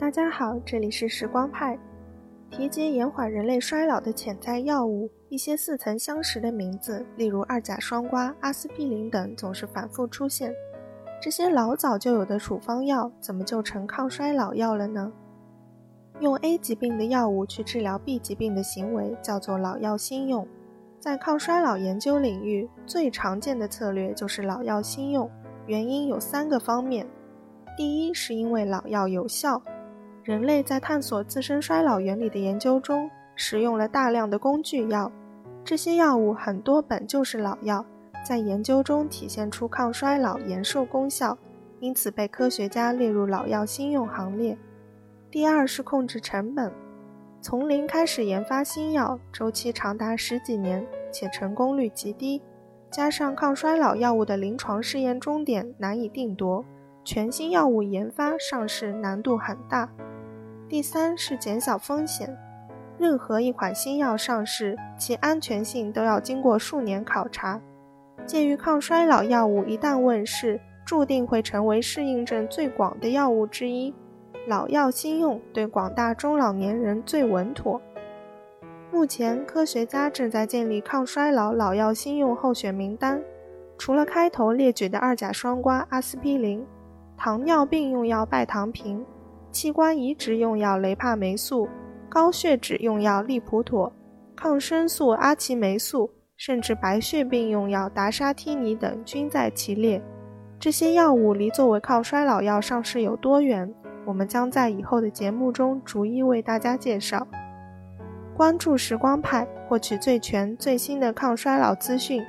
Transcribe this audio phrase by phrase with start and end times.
[0.00, 1.78] 大家好，这里是时光派。
[2.50, 10.50] 提及延缓人类衰老的潜在药物，一些似曾相识的名字，例如二甲双胍、阿司匹林等，总是反复出现。
[11.20, 15.12] 这些老早就有的处方药，怎么就成抗衰老药了呢？
[16.20, 20.48] 用 A 疾病的药物去治疗 B 疾病的行为，叫做老药新用。
[20.98, 25.30] 在抗衰老研究领域，最常见的策略就是老药新用。
[25.66, 27.06] 原因有三个方面：
[27.76, 29.62] 第一，是因为老药有效。
[30.22, 35.10] 人类在探索自身衰老原理的研究中，使用了大量的工具药，
[35.64, 37.84] 这些药物很多本就是老药，
[38.22, 41.38] 在研究中体现出抗衰老、延寿功效，
[41.80, 44.56] 因此被科学家列入老药新用行列。
[45.30, 46.70] 第二是控制成本，
[47.40, 52.42] 从零开始研发新药，周期长达十几年，且成功率极低，
[52.90, 56.62] 加上抗衰老药物的临床试验终点难以定夺，
[57.02, 59.88] 全新药物研发上市难度很大。
[60.68, 62.36] 第三是减小风险，
[62.98, 67.60] 任何一款新药上市，其安全性都要经过数年考察。
[68.26, 73.92] 鉴于抗衰老药物一旦问世，注定会成为适应症最广的药物之一，
[74.46, 77.80] 老药新用对广大中老年人最稳妥。
[78.92, 83.20] 目前，科学家正在建立抗衰老老药新用候选名单，
[83.78, 86.64] 除了开头列举的二甲双胍、阿司匹林，
[87.22, 89.04] 糖尿病用药拜糖平。
[89.52, 91.68] 器官移植用药雷帕霉素、
[92.08, 93.92] 高血脂用药利普妥、
[94.34, 100.02] 抗生素阿奇霉素，甚至白血病用药达沙替尼等均在其列。
[100.58, 103.70] 这些药物离作为抗衰老药上市有多远？
[104.06, 107.28] 我们将在以后的节目中逐一为大家介绍。
[108.34, 112.24] 关注时光派，获取最全最新的抗衰老资讯。